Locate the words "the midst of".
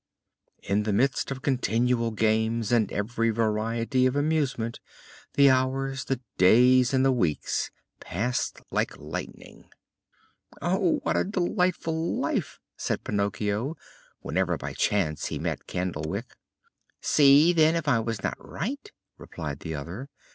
0.81-1.43